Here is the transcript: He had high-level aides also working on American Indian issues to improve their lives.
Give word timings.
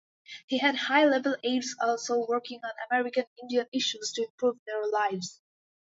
He 0.47 0.57
had 0.57 0.75
high-level 0.75 1.35
aides 1.43 1.75
also 1.79 2.25
working 2.27 2.59
on 2.63 2.71
American 2.89 3.25
Indian 3.39 3.67
issues 3.71 4.11
to 4.13 4.23
improve 4.23 4.57
their 4.65 4.87
lives. 4.87 5.39